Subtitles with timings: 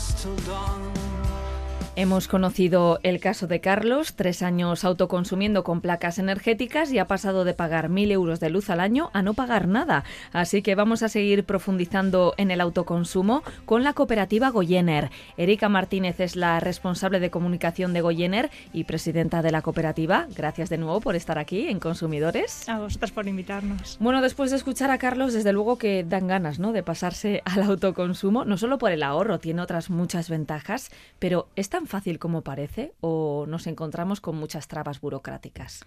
[0.00, 1.09] us till dawn.
[1.96, 7.44] Hemos conocido el caso de Carlos, tres años autoconsumiendo con placas energéticas y ha pasado
[7.44, 10.04] de pagar mil euros de luz al año a no pagar nada.
[10.32, 15.10] Así que vamos a seguir profundizando en el autoconsumo con la cooperativa Goyener.
[15.36, 20.28] Erika Martínez es la responsable de comunicación de Goyener y presidenta de la cooperativa.
[20.36, 22.68] Gracias de nuevo por estar aquí en Consumidores.
[22.68, 23.98] A vosotras por invitarnos.
[23.98, 26.72] Bueno, después de escuchar a Carlos, desde luego que dan ganas ¿no?
[26.72, 31.79] de pasarse al autoconsumo, no solo por el ahorro, tiene otras muchas ventajas, pero esta
[31.86, 35.84] fácil como parece o nos encontramos con muchas trabas burocráticas?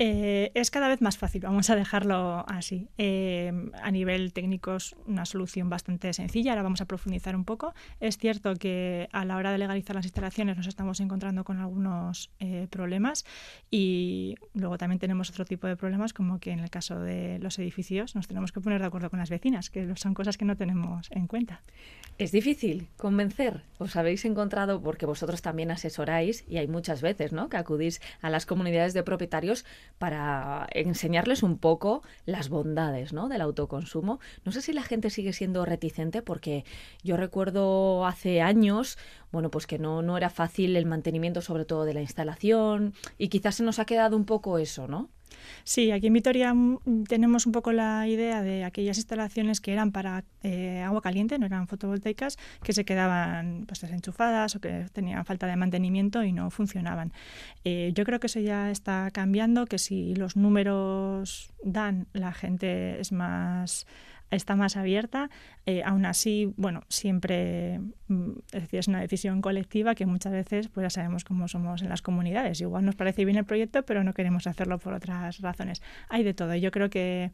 [0.00, 2.88] Eh, es cada vez más fácil, vamos a dejarlo así.
[2.98, 3.52] Eh,
[3.82, 7.74] a nivel técnico es una solución bastante sencilla, ahora vamos a profundizar un poco.
[7.98, 12.30] Es cierto que a la hora de legalizar las instalaciones nos estamos encontrando con algunos
[12.38, 13.24] eh, problemas
[13.72, 17.58] y luego también tenemos otro tipo de problemas como que en el caso de los
[17.58, 20.56] edificios nos tenemos que poner de acuerdo con las vecinas, que son cosas que no
[20.56, 21.62] tenemos en cuenta.
[22.18, 23.62] Es difícil convencer.
[23.78, 27.48] Os habéis encontrado porque vosotros también asesoráis y hay muchas veces, ¿no?
[27.48, 29.64] Que acudís a las comunidades de propietarios
[29.98, 33.28] para enseñarles un poco las bondades, ¿no?
[33.28, 34.20] Del autoconsumo.
[34.44, 36.64] No sé si la gente sigue siendo reticente porque
[37.02, 38.98] yo recuerdo hace años,
[39.32, 43.28] bueno, pues que no no era fácil el mantenimiento sobre todo de la instalación y
[43.28, 45.10] quizás se nos ha quedado un poco eso, ¿no?
[45.64, 49.92] Sí, aquí en Vitoria mm, tenemos un poco la idea de aquellas instalaciones que eran
[49.92, 55.24] para eh, agua caliente, no eran fotovoltaicas, que se quedaban pues, desenchufadas o que tenían
[55.24, 57.12] falta de mantenimiento y no funcionaban.
[57.64, 63.00] Eh, yo creo que eso ya está cambiando, que si los números dan, la gente
[63.00, 63.86] es más
[64.30, 65.30] está más abierta.
[65.66, 70.84] Eh, aún así, bueno, siempre mm, es, es una decisión colectiva que muchas veces pues
[70.84, 72.60] ya sabemos cómo somos en las comunidades.
[72.60, 75.82] Igual nos parece bien el proyecto, pero no queremos hacerlo por otras razones.
[76.08, 76.54] Hay de todo.
[76.54, 77.32] Yo creo que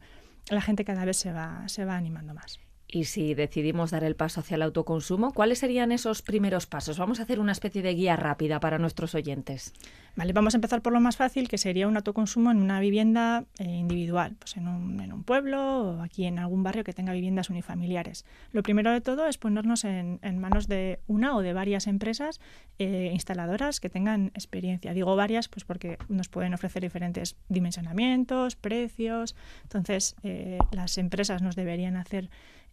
[0.49, 2.59] la gente cada vez se va, se va animando más.
[2.87, 6.99] Y si decidimos dar el paso hacia el autoconsumo, ¿cuáles serían esos primeros pasos?
[6.99, 9.73] Vamos a hacer una especie de guía rápida para nuestros oyentes.
[10.15, 13.43] Vale, vamos a empezar por lo más fácil, que sería un autoconsumo en una vivienda
[13.59, 17.11] eh, individual, pues en un, en un, pueblo o aquí en algún barrio que tenga
[17.11, 18.23] viviendas unifamiliares.
[18.53, 22.39] Lo primero de todo es ponernos en, en manos de una o de varias empresas
[22.79, 24.93] eh, instaladoras que tengan experiencia.
[24.93, 29.35] Digo varias, pues porque nos pueden ofrecer diferentes dimensionamientos, precios.
[29.63, 32.29] Entonces, eh, las empresas nos deberían hacer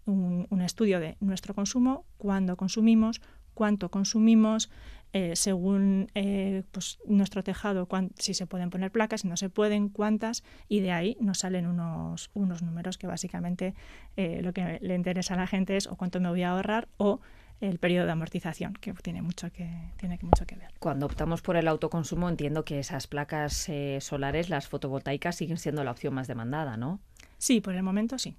[0.06, 3.20] un, un, estudio de nuestro consumo, cuándo consumimos,
[3.54, 4.70] cuánto consumimos,
[5.14, 7.86] eh, según eh, pues, nuestro tejado,
[8.18, 11.66] si se pueden poner placas, si no se pueden, cuántas, y de ahí nos salen
[11.66, 13.74] unos, unos números que básicamente
[14.16, 16.88] eh, lo que le interesa a la gente es o cuánto me voy a ahorrar
[16.96, 17.20] o
[17.60, 20.70] el periodo de amortización, que tiene mucho que, tiene mucho que ver.
[20.80, 23.70] Cuando optamos por el autoconsumo, entiendo que esas placas
[24.00, 27.00] solares, las fotovoltaicas, siguen siendo la opción más demandada, ¿no?
[27.38, 28.36] Sí, por el momento sí.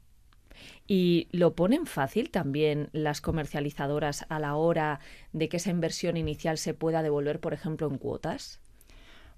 [0.88, 5.00] ¿Y lo ponen fácil también las comercializadoras a la hora
[5.31, 8.59] de que esa inversión inicial se pueda devolver, por ejemplo, en cuotas?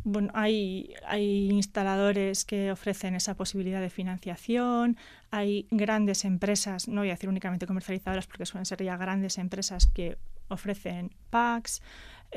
[0.07, 4.97] Bueno, hay, hay instaladores que ofrecen esa posibilidad de financiación,
[5.31, 9.87] hay grandes empresas, no voy a decir únicamente comercializadoras porque suelen ser ya grandes empresas
[9.87, 11.81] que ofrecen packs,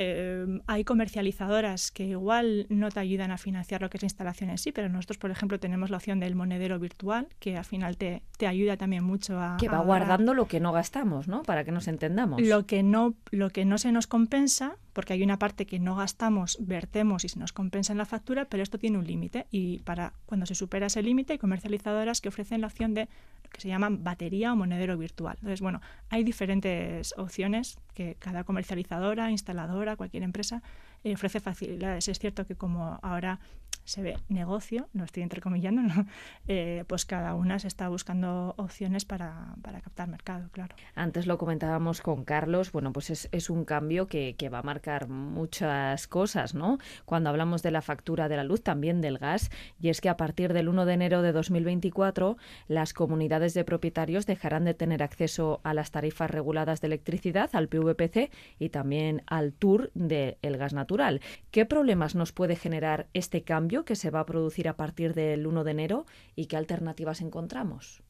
[0.00, 4.48] eh, hay comercializadoras que igual no te ayudan a financiar lo que es la instalación
[4.48, 7.96] en sí, pero nosotros, por ejemplo, tenemos la opción del monedero virtual, que al final
[7.96, 9.56] te, te ayuda también mucho a...
[9.58, 11.42] Que va a, guardando lo que no gastamos, ¿no?
[11.42, 12.40] Para que nos entendamos.
[12.40, 15.96] Lo que no, lo que no se nos compensa, porque hay una parte que no
[15.96, 19.80] gastamos, vertemos y se nos compensa en la factura, pero esto tiene un límite y
[19.80, 23.08] para cuando se supera ese límite hay comercializadoras que ofrecen la opción de
[23.42, 25.34] lo que se llaman batería o monedero virtual.
[25.38, 25.80] Entonces, bueno,
[26.10, 30.62] hay diferentes opciones que cada comercializadora, instaladora, cualquier empresa
[31.04, 32.08] eh, ofrece facilidades.
[32.08, 33.40] Es cierto que como ahora
[33.88, 36.06] se ve negocio, no estoy entrecomillando, ¿no?
[36.50, 40.74] Eh, pues cada una se está buscando opciones para, para, captar mercado, claro.
[40.94, 44.62] Antes lo comentábamos con Carlos, bueno, pues es, es un cambio que, que, va a
[44.62, 46.78] marcar muchas cosas, ¿no?
[47.04, 50.16] Cuando hablamos de la factura de la luz, también del gas, y es que a
[50.16, 55.60] partir del 1 de enero de 2024 las comunidades de propietarios dejarán de tener acceso
[55.64, 61.20] a las tarifas reguladas de electricidad, al PVPC y también al TUR del gas natural.
[61.50, 63.77] ¿Qué problemas nos puede generar este cambio?
[63.84, 68.02] Que se va a producir a partir del 1 de enero y qué alternativas encontramos?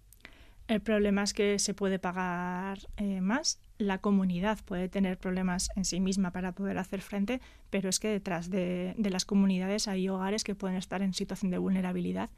[0.69, 3.59] El problema es que se puede pagar eh, más.
[3.79, 8.09] La comunidad puede tener problemas en sí misma para poder hacer frente, pero es que
[8.09, 12.29] detrás de, las comunidades hay hogares que pueden estar en situación de vulnerabilidad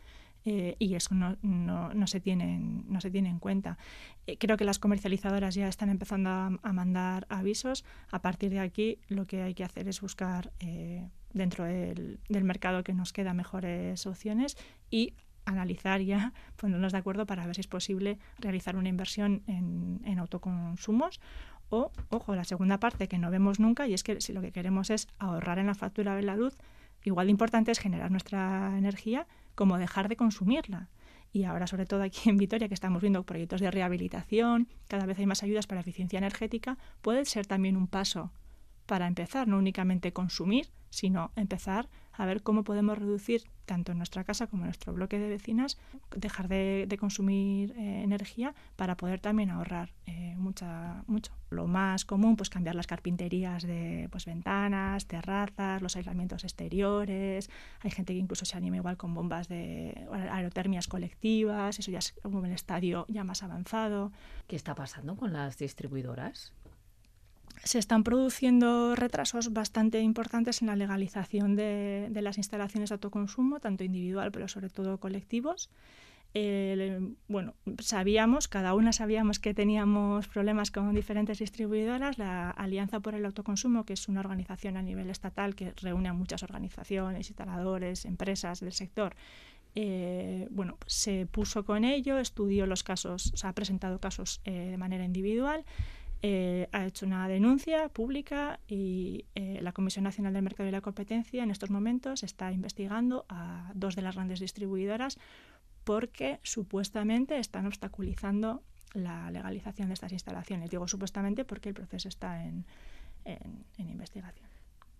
[0.44, 3.78] eh, y eso no, se tiene, en cuenta.
[4.28, 7.84] Eh, creo que las comercializadoras ya están empezando a, a, mandar avisos.
[8.12, 10.52] A partir de aquí lo que hay que hacer es buscar
[11.32, 14.56] dentro del, mercado que nos queda mejores opciones
[14.90, 20.00] y analizar ya, ponernos de acuerdo para ver si es posible realizar una inversión en,
[20.04, 21.20] en autoconsumos
[21.70, 24.52] O, ojo, la segunda parte que no vemos nunca y es que si lo que
[24.52, 26.56] queremos es ahorrar en la factura de la luz,
[27.04, 30.88] igual de importante es generar nuestra energía como dejar de consumirla.
[31.32, 35.18] Y ahora, sobre todo aquí en Vitoria, que estamos viendo proyectos de rehabilitación, cada vez
[35.18, 38.32] hay más ayudas para eficiencia energética, puede ser también un paso
[38.90, 44.24] para empezar, no únicamente consumir, sino empezar a ver cómo podemos reducir tanto en nuestra
[44.24, 45.78] casa como en nuestro bloque de vecinas,
[46.16, 50.66] dejar de, consumir eh, energía para poder también ahorrar eh, mucho.
[51.50, 57.48] Lo más común, pues cambiar las carpinterías de pues, ventanas, terrazas, los aislamientos exteriores.
[57.82, 62.12] Hay gente que incluso se anima igual con bombas de aerotermias colectivas, eso ya es
[62.22, 64.10] como el estadio ya más avanzado.
[64.48, 66.52] ¿Qué está pasando con las distribuidoras?
[67.62, 73.84] Se están produciendo retrasos bastante importantes en la legalización de, las instalaciones de autoconsumo, tanto
[73.84, 75.70] individual pero sobre todo colectivos.
[77.28, 82.18] bueno, sabíamos, cada una sabíamos que teníamos problemas con diferentes distribuidoras.
[82.18, 86.12] La Alianza por el Autoconsumo, que es una organización a nivel estatal que reúne a
[86.12, 89.14] muchas organizaciones, instaladores, empresas del sector,
[89.74, 94.76] eh, bueno, se puso con ello, estudió los casos, o ha presentado casos eh, de
[94.76, 95.64] manera individual
[96.22, 100.82] eh, ha hecho una denuncia pública y eh, la Comisión Nacional del Mercado y la
[100.82, 105.18] Competencia en estos momentos está investigando a dos de las grandes distribuidoras
[105.84, 108.62] porque supuestamente están obstaculizando
[108.92, 110.68] la legalización de estas instalaciones.
[110.68, 112.66] Digo supuestamente porque el proceso está en,
[113.78, 114.46] investigación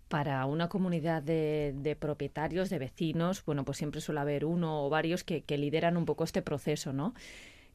[0.07, 5.23] para una comunidad de, propietarios, de vecinos, bueno, pues siempre suele haber uno o varios
[5.23, 7.13] que, que, lideran un poco este proceso, ¿no?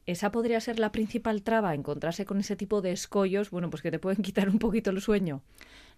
[0.07, 3.91] Esa podría ser la principal traba, encontrarse con ese tipo de escollos, bueno, pues que
[3.91, 5.43] te pueden quitar un poquito el sueño.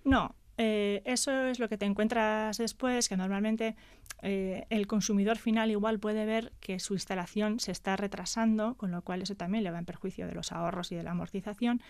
[0.03, 3.77] No, eh, eso es lo que te encuentras después, que normalmente
[4.21, 9.01] eh, el consumidor final igual puede ver que su instalación se está retrasando, con lo
[9.03, 11.81] cual eso también le va en perjuicio de los ahorros y de la amortización.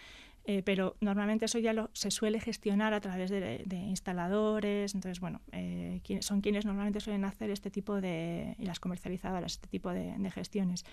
[0.45, 5.41] Eh, pero normalmente eso ya se suele gestionar a través de, instaladores, entonces bueno,
[6.21, 10.85] son quienes normalmente suelen hacer este tipo de, y las comercializadoras, este tipo de gestiones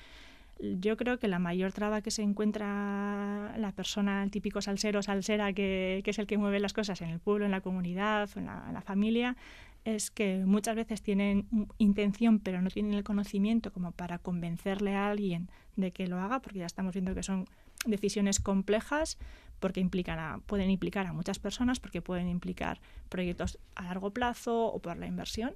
[0.58, 5.52] yo creo que la mayor traba que se encuentra la persona, el típico salsero salsera
[5.52, 8.46] que, que, es el que mueve las cosas en el pueblo, en la comunidad, en
[8.46, 9.36] la, en la familia,
[9.84, 11.46] es que muchas veces tienen
[11.78, 16.40] intención pero no tienen el conocimiento como para convencerle a alguien de que lo haga,
[16.40, 17.46] porque ya estamos viendo que son
[17.84, 19.18] decisiones complejas
[19.60, 24.66] porque implican a, pueden implicar a muchas personas, porque pueden implicar proyectos a largo plazo
[24.66, 25.54] o por la inversión.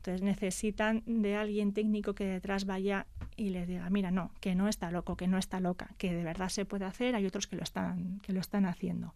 [0.00, 3.06] Entonces necesitan de alguien técnico que detrás vaya
[3.36, 6.24] y les diga, mira, no, que no está loco, que no está loca, que de
[6.24, 9.14] verdad se puede hacer, hay otros que lo están, que lo están haciendo.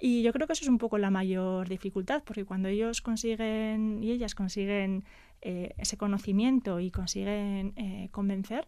[0.00, 4.02] Y yo creo que eso es un poco la mayor dificultad, porque cuando ellos consiguen
[4.02, 5.04] y ellas consiguen
[5.40, 8.66] eh, ese conocimiento y consiguen eh, convencer,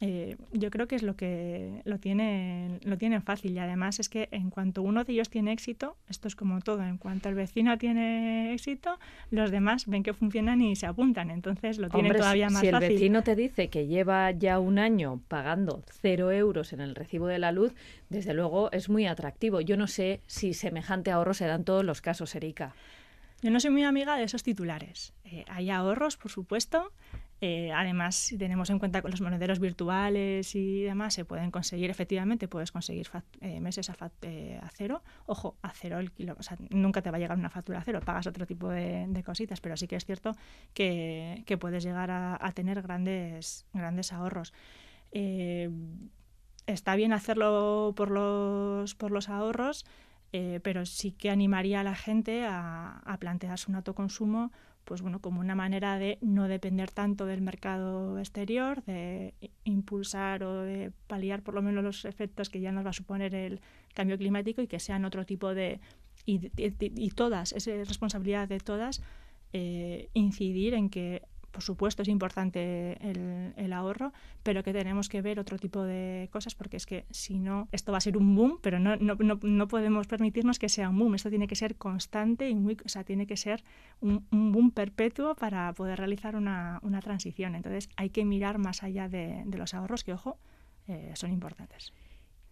[0.00, 4.10] eh, yo creo que es lo que lo tienen, lo tienen fácil y además es
[4.10, 7.34] que en cuanto uno de ellos tiene éxito, esto es como todo, en cuanto el
[7.34, 8.98] vecino tiene éxito,
[9.30, 12.78] los demás ven que funcionan y se apuntan, entonces lo tienen todavía más fácil.
[12.78, 16.94] Si el vecino te dice que lleva ya un año pagando cero euros en el
[16.94, 17.74] recibo de la luz,
[18.10, 19.62] desde luego es muy atractivo.
[19.62, 22.74] Yo no sé si semejante ahorro se da en todos los casos, Erika.
[23.42, 25.14] Yo no soy muy amiga de esos titulares.
[25.24, 26.92] Eh, hay ahorros, por supuesto,
[27.40, 32.48] eh, además, si tenemos en cuenta los monederos virtuales y demás, se pueden conseguir, efectivamente,
[32.48, 33.08] puedes conseguir
[33.40, 33.90] eh, meses
[34.22, 35.02] eh, a, cero.
[35.26, 37.82] Ojo, a cero el kilo, o sea, nunca te va a llegar una factura a
[37.82, 40.32] cero, pagas otro tipo de, cositas, pero sí que es cierto
[40.72, 44.52] que, puedes llegar a, tener grandes, grandes ahorros.
[46.66, 49.84] está bien hacerlo por los, por los ahorros,
[50.30, 54.52] pero sí que animaría a la gente a, a plantearse un autoconsumo
[54.86, 60.62] pues bueno, como una manera de no depender tanto del mercado exterior, de impulsar o
[60.62, 63.60] de paliar por lo menos los efectos que ya nos va a suponer el
[63.94, 65.80] cambio climático y que sean otro tipo de...
[66.24, 69.02] y, todas, es responsabilidad de todas,
[69.52, 71.22] eh, incidir en que
[71.56, 76.54] por supuesto es importante el, ahorro, pero que tenemos que ver otro tipo de cosas
[76.54, 79.66] porque es que si no, esto va a ser un boom, pero no, no, no,
[79.66, 81.14] podemos permitirnos que sea un boom.
[81.14, 83.64] Esto tiene que ser constante y muy, o sea, tiene que ser
[84.02, 87.54] un, boom perpetuo para poder realizar una, una, transición.
[87.54, 90.36] Entonces hay que mirar más allá de, los ahorros que, ojo,
[90.88, 91.90] eh, son importantes.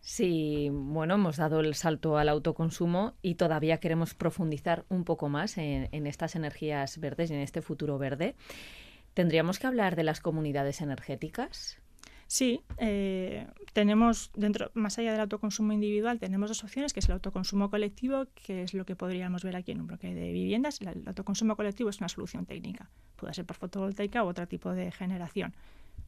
[0.01, 5.59] Sí, bueno, hemos dado el salto al autoconsumo y todavía queremos profundizar un poco más
[5.59, 8.35] en estas energías verdes y en este futuro verde.
[9.15, 11.79] ¿Tendríamos que hablar de las comunidades energéticas?
[12.27, 17.13] Sí, eh, tenemos dentro, más allá del autoconsumo individual, tenemos dos opciones, que es el
[17.13, 20.81] autoconsumo colectivo, que es lo que podríamos ver aquí en un bloque de viviendas.
[20.81, 24.91] El autoconsumo colectivo es una solución técnica, puede ser por fotovoltaica u otro tipo de
[24.91, 25.55] generación.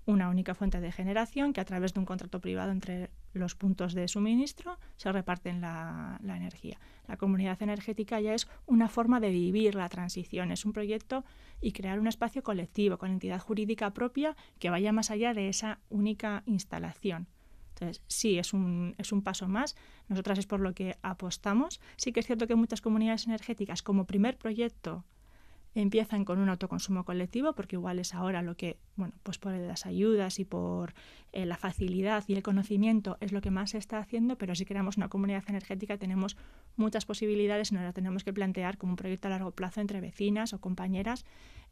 [0.06, 3.92] Una única fuente de generación que a través de un contrato privado entre los puntos
[3.92, 6.78] de suministro se reparten la, la, energía.
[7.08, 11.24] La comunidad energética ya es una forma de vivir la transición, es un proyecto
[11.60, 15.80] y crear un espacio colectivo con entidad jurídica propia que vaya más allá de esa
[15.90, 17.26] única instalación.
[17.70, 19.76] Entonces, sí, es un, es un paso más.
[20.08, 21.80] Nosotras es por lo que apostamos.
[21.96, 25.04] Sí que es cierto que muchas comunidades energéticas, como primer proyecto,
[25.80, 29.84] empiezan con un autoconsumo colectivo, porque igual es ahora lo que, bueno, pues por las
[29.84, 30.94] ayudas y por
[31.32, 34.64] eh, la facilidad y el conocimiento es lo que más se está haciendo, pero si
[34.64, 36.38] queremos una comunidad energética tenemos
[36.76, 40.00] muchas posibilidades y nos la tenemos que plantear como un proyecto a largo plazo entre
[40.00, 41.26] vecinas o compañeras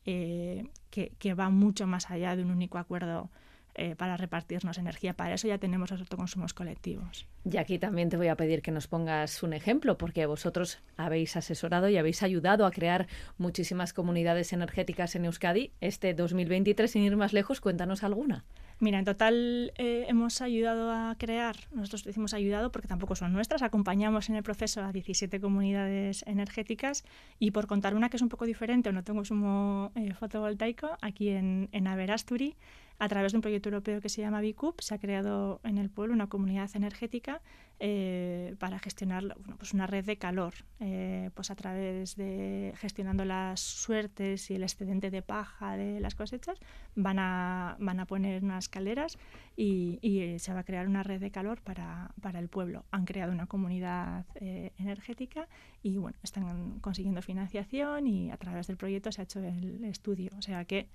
[0.04, 3.30] eh, que, que va mucho más allá de un único acuerdo
[3.74, 5.14] eh, para repartirnos energía.
[5.14, 7.26] Para eso ya tenemos los autoconsumos colectivos.
[7.44, 11.36] Y aquí también te voy a pedir que nos pongas un ejemplo, porque vosotros habéis
[11.36, 13.06] asesorado y habéis ayudado a crear
[13.38, 15.72] muchísimas comunidades energéticas en Euskadi.
[15.80, 18.44] Este 2023, sin ir más lejos, cuéntanos alguna.
[18.80, 23.62] Mira, en total eh, hemos ayudado a crear, nosotros decimos ayudado porque tampoco son nuestras,
[23.62, 27.04] acompañamos en el proceso a 17 comunidades energéticas
[27.38, 31.28] y por contar una que es un poco diferente, no tengo sumo eh, fotovoltaico, aquí
[31.28, 32.56] en, en Averasturi
[32.98, 35.90] a través de un proyecto europeo que se llama BICUP, se ha creado en el
[35.90, 37.40] pueblo una comunidad energética
[37.80, 43.24] eh, para gestionar bueno, pues una red de calor, eh, pues a través de gestionando
[43.24, 46.60] las suertes y el excedente de paja de las cosechas,
[46.94, 49.18] van a, van a poner unas calderas
[49.56, 49.98] y,
[50.38, 52.84] se va a crear una red de calor para, para el pueblo.
[52.92, 55.48] Han creado una comunidad eh, energética
[55.82, 60.30] y bueno, están consiguiendo financiación y a través del proyecto se ha hecho el estudio.
[60.38, 60.88] O sea que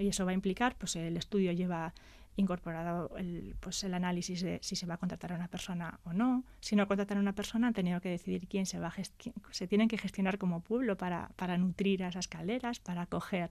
[0.00, 1.92] y eso va a implicar, pues el estudio lleva
[2.36, 6.12] incorporado el, pues el análisis de si se va a contratar a una persona o
[6.12, 6.44] no.
[6.60, 8.94] Si no contratan a una persona, han tenido que decidir quién se va a
[9.50, 13.50] se tienen que gestionar como pueblo para, para nutrir a esas calderas, para acoger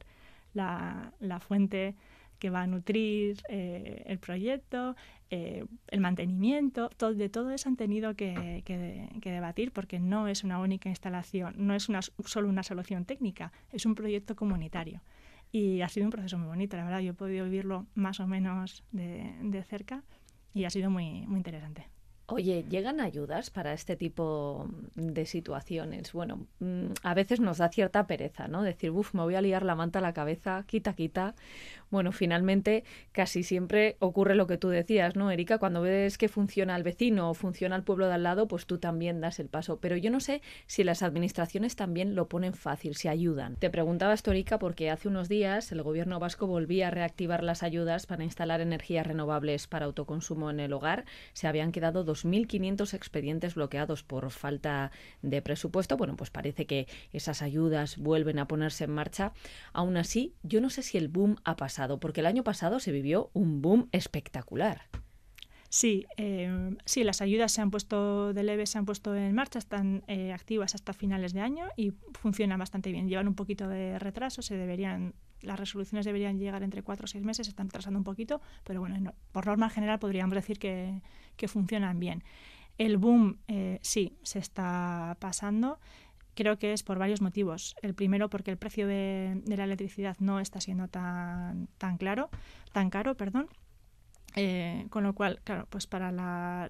[0.53, 1.95] la, la fuente
[2.39, 4.95] que va a nutrir eh, el proyecto,
[5.29, 10.45] eh, el mantenimiento, de todo eso han tenido que, que, que, debatir porque no es
[10.45, 15.01] una única instalación, no es una, solo una solución técnica, es un proyecto comunitario.
[15.51, 16.99] Y ha sido un proceso muy bonito, la verdad.
[16.99, 20.03] Yo he podido vivirlo más o menos de, de cerca
[20.53, 21.87] y ha sido muy, muy interesante.
[22.31, 26.13] Oye, ¿llegan ayudas para este tipo de situaciones?
[26.13, 28.61] Bueno, mm, a veces nos da cierta pereza, ¿no?
[28.61, 31.33] Decir, uff, me voy a liar la manta a la cabeza, quita, quita.
[31.89, 35.57] Bueno, finalmente casi siempre ocurre lo que tú decías, ¿no, Erika?
[35.57, 38.77] Cuando ves que funciona el vecino o funciona el pueblo de al lado, pues tú
[38.77, 39.79] también das el paso.
[39.79, 43.55] Pero yo no sé si las administraciones también lo ponen fácil, si ayudan.
[43.55, 47.63] Te preguntaba esto, Erika, porque hace unos días el gobierno vasco volvía a reactivar las
[47.63, 51.05] ayudas para instalar energías renovables para autoconsumo en el hogar.
[51.33, 55.97] Se habían quedado 2.500 expedientes bloqueados por falta de presupuesto.
[55.97, 59.33] Bueno, pues parece que esas ayudas vuelven a ponerse en marcha.
[59.73, 62.91] Aún así, yo no sé si el boom ha pasado porque el año pasado se
[62.91, 64.89] vivió un boom espectacular.
[65.69, 69.59] Sí, eh, sí, las ayudas se han puesto de leve, se han puesto en marcha,
[69.59, 73.07] están eh, activas hasta finales de año y funcionan bastante bien.
[73.07, 77.23] Llevan un poquito de retraso, se deberían, las resoluciones deberían llegar entre cuatro o seis
[77.23, 81.01] meses, están retrasando un poquito, pero bueno, por norma general podríamos decir que,
[81.47, 82.23] funcionan bien.
[82.77, 85.79] El boom eh, sí se está pasando
[86.39, 87.75] creo que es por varios motivos.
[87.81, 91.67] El primero, porque el precio de, la electricidad no está siendo tan,
[91.97, 92.29] claro,
[92.71, 93.49] tan caro, perdón.
[94.35, 96.69] Eh, con lo cual, claro, pues para la,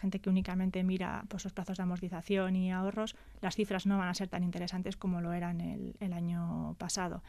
[0.00, 4.08] gente que únicamente mira pues, los plazos de amortización y ahorros, las cifras no van
[4.08, 5.60] a ser tan interesantes como lo eran
[5.98, 7.24] el año pasado.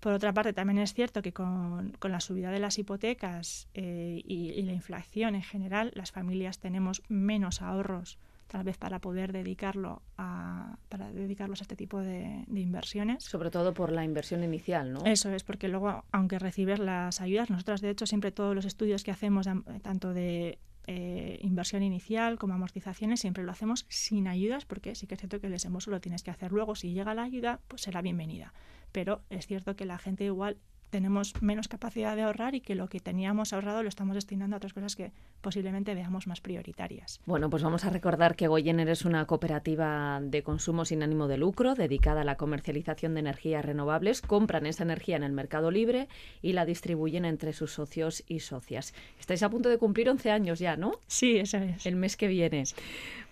[0.00, 4.22] Por otra parte, también es cierto que con, con la subida de las hipotecas eh,
[4.24, 9.32] y, y, la inflación en general, las familias tenemos menos ahorros tal vez para poder
[9.32, 13.22] dedicarlo a, para dedicarlos a este tipo de, de, inversiones.
[13.22, 15.04] Sobre todo por la inversión inicial, ¿no?
[15.04, 19.04] Eso es, porque luego, aunque recibes las ayudas, nosotros de hecho siempre todos los estudios
[19.04, 19.46] que hacemos,
[19.82, 25.14] tanto de eh, inversión inicial como amortizaciones, siempre lo hacemos sin ayudas, porque sí que
[25.14, 26.74] es cierto que el desembolso lo tienes que hacer luego.
[26.74, 28.54] Si llega la ayuda, pues será bienvenida.
[28.92, 30.58] Pero es cierto que la gente igual
[30.90, 34.58] tenemos menos capacidad de ahorrar y que lo que teníamos ahorrado lo estamos destinando a
[34.58, 37.20] otras cosas que posiblemente veamos más prioritarias.
[37.26, 41.38] Bueno, pues vamos a recordar que Goyener es una cooperativa de consumo sin ánimo de
[41.38, 44.22] lucro dedicada a la comercialización de energías renovables.
[44.22, 46.08] Compran esa energía en el mercado libre
[46.42, 48.94] y la distribuyen entre sus socios y socias.
[49.20, 50.92] Estáis a punto de cumplir 11 años ya, ¿no?
[51.06, 51.86] Sí, eso es.
[51.86, 52.64] El mes que viene.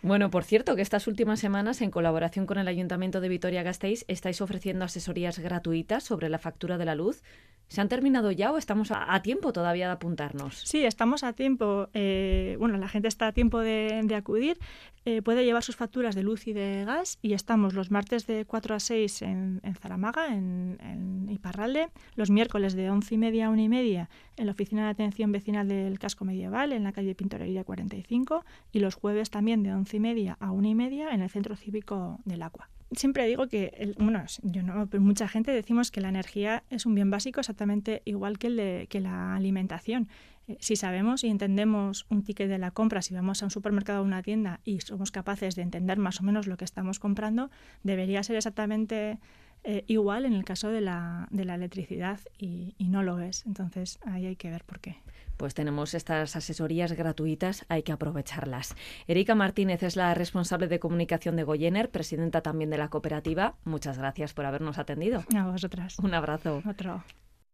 [0.06, 4.40] Bueno, por cierto, que estas últimas semanas, en colaboración con el Ayuntamiento de Vitoria-Gasteiz, estáis
[4.40, 7.24] ofreciendo asesorías gratuitas sobre la factura de la luz.
[7.66, 10.60] ¿Se han terminado ya o estamos a, tiempo todavía de apuntarnos?
[10.64, 11.88] Sí, estamos a tiempo.
[11.92, 14.60] Eh, bueno, la gente está a tiempo de, acudir.
[15.06, 18.44] Eh, puede llevar sus facturas de luz y de gas y estamos los martes de
[18.44, 23.50] 4 a 6 en, Zaramaga, en, en, Iparralde, los miércoles de 11 y media a
[23.50, 27.14] 1 y media en la Oficina de Atención Vecinal del Casco Medieval, en la calle
[27.14, 31.22] Pintorería 45, y los jueves también de 11 y media a 1 y media en
[31.22, 35.90] el Centro Cívico del Agua siempre digo que, bueno, yo no, pero mucha gente decimos
[35.90, 40.08] que la energía es un bien básico exactamente igual que, el de, que la alimentación.
[40.48, 44.02] Eh, si sabemos y entendemos un ticket de la compra, si vamos a un supermercado
[44.02, 47.50] o una tienda y somos capaces de entender más o menos lo que estamos comprando,
[47.82, 49.18] debería ser exactamente
[49.66, 53.44] eh, igual en el caso de la, de la electricidad y, y no lo es.
[53.46, 54.96] Entonces ahí hay que ver por qué
[55.36, 58.74] pues tenemos estas asesorías gratuitas, hay que aprovecharlas.
[59.06, 63.56] Erika Martínez es la responsable de comunicación de Goyener, presidenta también de la cooperativa.
[63.64, 65.24] Muchas gracias por habernos atendido.
[65.36, 65.98] A vosotras.
[65.98, 66.62] Un abrazo.
[66.66, 67.04] Otro.